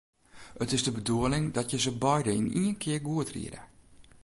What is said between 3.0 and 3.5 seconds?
goed